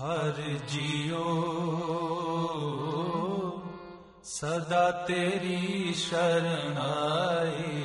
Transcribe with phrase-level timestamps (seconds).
[0.00, 1.24] ਹਰ JIO.
[4.24, 7.82] ਸਦਾ ਤੇਰੀ ਸ਼ਰਨ ਆਈ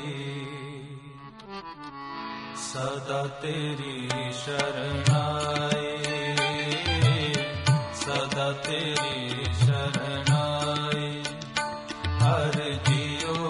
[2.64, 5.98] ਸਦਾ ਤੇਰੀ ਸ਼ਰਨ ਆਈ
[7.96, 11.24] ਸਦਾ ਤੇਰੀ ਸ਼ਰਨ ਆਈ
[12.24, 13.50] ਹਰ ਜੀਓ।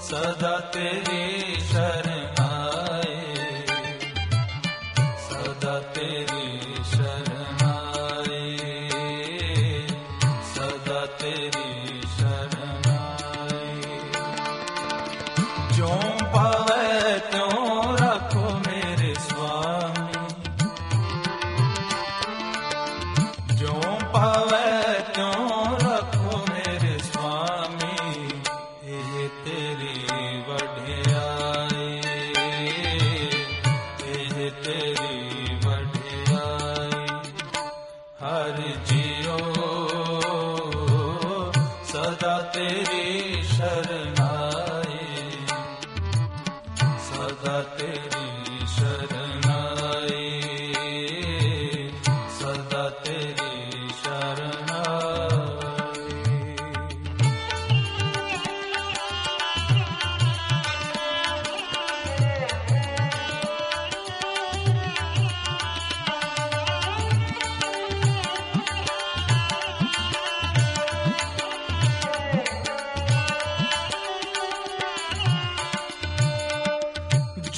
[0.00, 2.37] ਸਦਾ ਤੇਰੀ ਸ਼ਰਨ
[25.18, 25.47] ਪਾਵੇ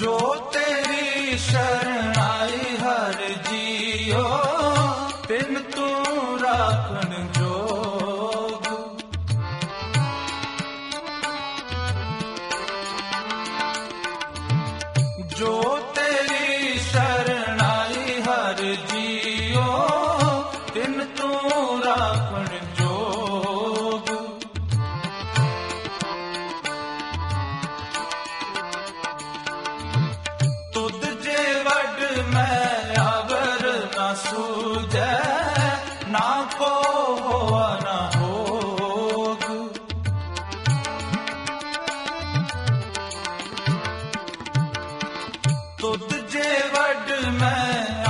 [0.01, 0.19] ਜੋ
[0.53, 3.17] ਤੇਰੀ ਸ਼ਰਨ ਆਈ ਹਰ
[3.49, 4.23] ਜੀਓ,
[5.29, 8.65] ਤਿਨ ਤੂੰ ਰਾਖਣ ਜੋਗ।
[15.37, 19.65] ਜੋ ਤੇਰੀ ਸ਼ਰਨ ਆਈ ਹਰ ਜੀਓ,
[20.75, 22.49] ਤਿਨ ਤੂੰ ਰਾਖਣ
[45.81, 46.43] ਤੁਧ ਜੇ
[46.73, 48.10] ਵੱਡ ਮੈਂ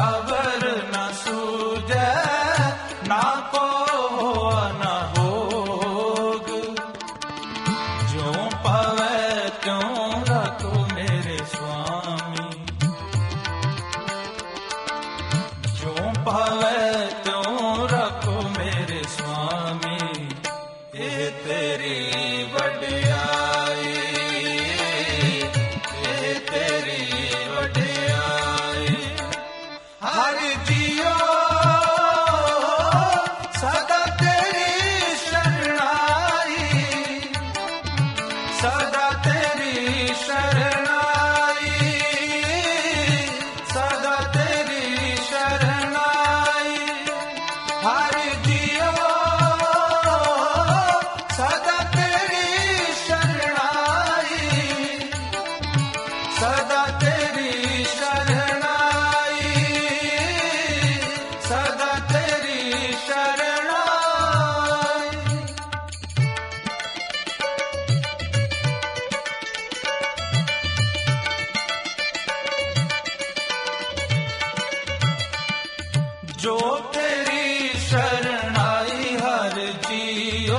[76.40, 76.58] ਜੋ
[76.92, 79.58] ਤੇਰੀ ਸ਼ਰਣਾਈ ਹਰ
[79.88, 80.58] ਜੀਓ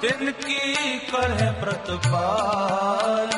[0.00, 3.30] ਤਿਨ ਕੀ ਕਰਹਿ ਪ੍ਰਤਪਾਲ।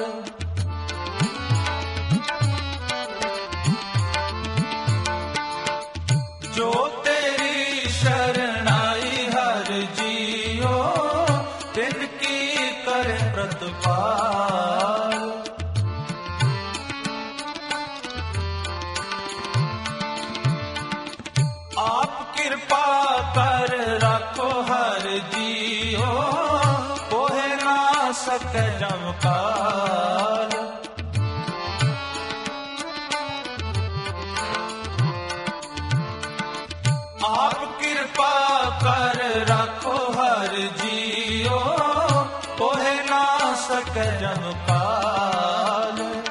[44.04, 46.22] ਜਮ ਪਾਲ।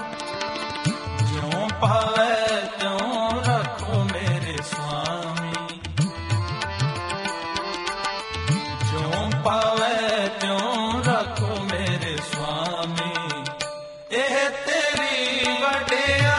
[1.25, 5.81] ਜਿਉ ਪਾਵੇ ਤਿਉ ਰੱਖੋ ਮੇਰੇ ਸੁਆਮੀ।
[8.91, 13.43] ਜਿਉ ਪਾਵੇ ਤਿਉ ਰੱਖੋ ਮੇਰੇ ਸੁਆਮੀ।
[14.11, 16.36] ਇਹ ਤੇਰੀ ਵਡਿਆ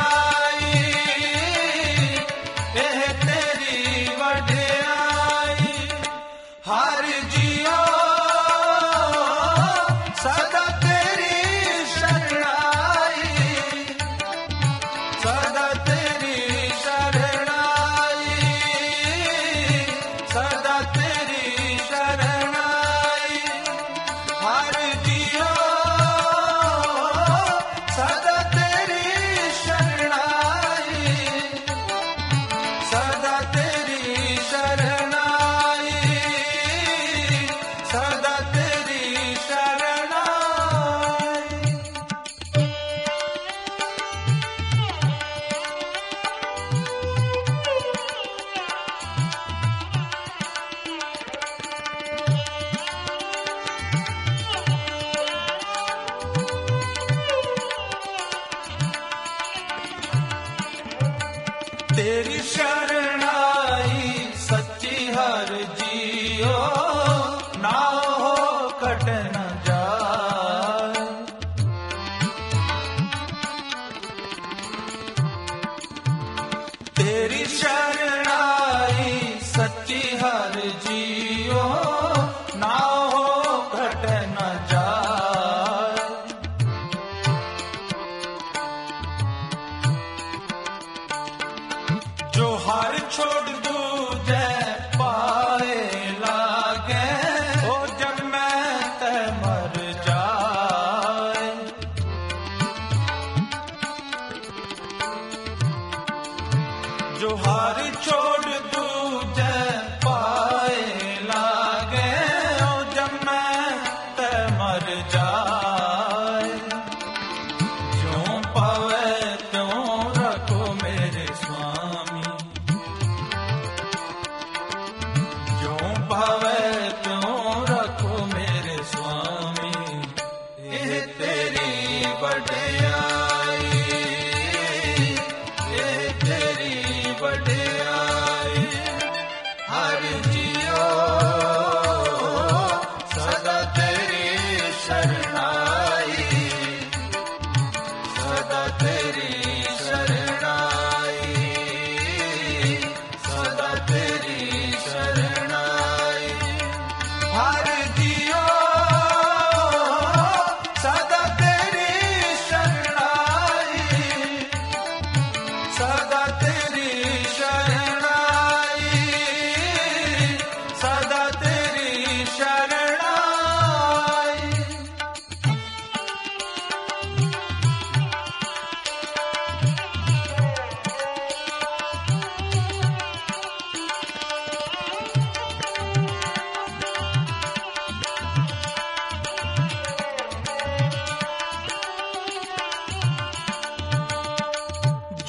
[77.31, 77.88] it's just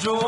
[0.02, 0.18] ਜੋ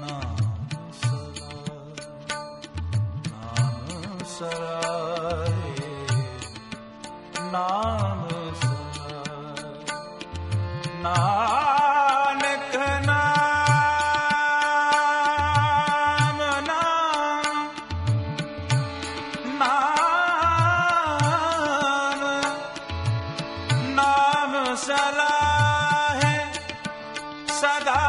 [0.00, 2.06] ਨਾਮ ਸਲਾਏ।
[3.30, 4.75] ਨਾਮ ਸਲਾਏ।
[24.76, 25.28] हौसला
[26.22, 26.32] है
[27.58, 28.00] सदा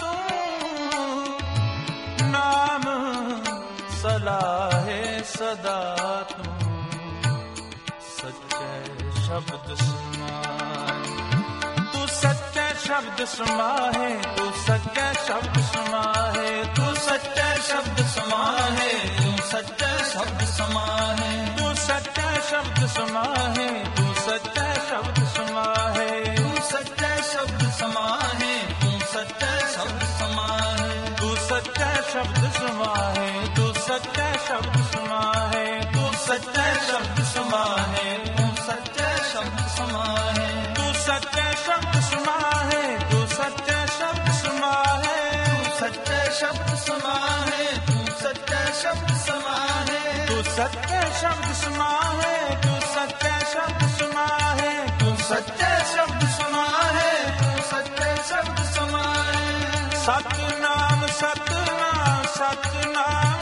[0.00, 0.10] तू
[2.34, 2.84] नाम
[4.00, 4.98] सलाह है
[5.32, 5.78] सदा
[6.32, 6.44] तू
[8.10, 8.68] सच्चे
[9.24, 11.16] शब्द समाए
[11.96, 13.64] तू सच्चे शब्द समा
[13.96, 16.04] है तू सच्चे शब्द समा
[16.36, 18.44] है तू सच्चे शब्द समा
[18.78, 20.95] है तू सच्चे शब्द समा
[32.16, 40.46] ਸ਼ਬਦ ਸਮਾਹੇ ਤੂੰ ਸੱਚਾ ਸ਼ਬਦ ਸਮਾਹੇ ਤੂੰ ਸੱਚਾ ਸ਼ਬਦ ਸਮਾਹੇ ਤੂੰ ਸੱਚਾ ਸ਼ਬਦ ਸਮਾਹੇ
[40.76, 49.14] ਤੂੰ ਸੱਚਾ ਸ਼ਬਦ ਸਮਾਹੇ ਤੂੰ ਸੱਚਾ ਸ਼ਬਦ ਸਮਾਹੇ ਤੂੰ ਸੱਚਾ ਸ਼ਬਦ ਸਮਾਹੇ ਤੂੰ ਸੱਚਾ ਸ਼ਬਦ
[49.18, 58.14] ਸਮਾਹੇ ਤੂੰ ਸੱਚਾ ਸ਼ਬਦ ਸਮਾਹੇ ਤੂੰ ਸੱਚਾ ਸ਼ਬਦ ਸਮਾਹੇ ਤੂੰ ਸੱਚਾ ਸ਼ਬਦ ਸਮਾਹੇ ਤੂੰ ਸੱਚਾ
[58.28, 59.46] ਸ਼ਬਦ ਸਮਾਹੇ
[59.98, 62.05] ਸਤਨਾਮ ਸਤਨਾਮ
[62.38, 63.35] सतना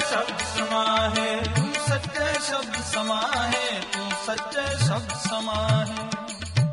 [0.00, 5.94] ਸ਼ਬਦ ਸਮਾਹੇ ਤੂੰ ਸੱਚੇ ਸ਼ਬਦ ਸਮਾਹੇ, ਤੂੰ ਸੱਚੇ ਸ਼ਬਦ ਸਮਾਹੇ।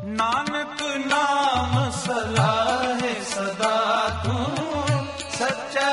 [0.04, 4.46] ਨਾਨਕ ਨਾਮ ਸਲਾਹੇ ਸਦਾ ਤੂੰ
[5.38, 5.90] ਸੱਚਾ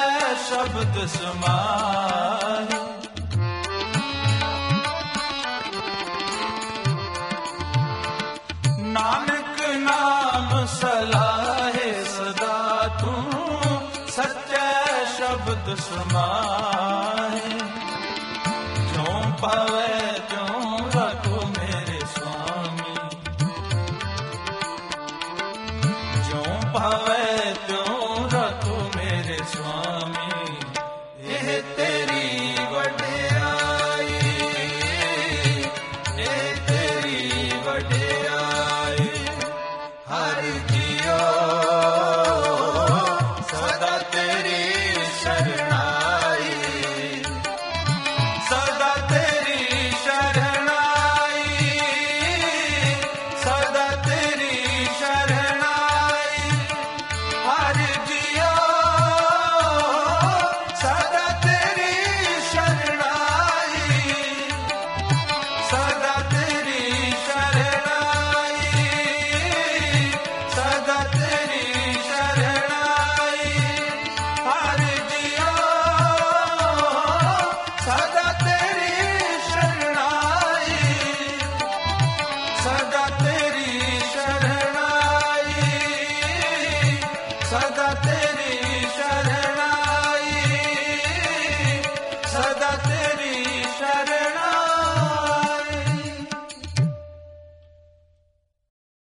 [0.49, 2.02] ਸ਼ਬਦ ਸਮਾਹੇ।
[26.75, 27.82] भवतु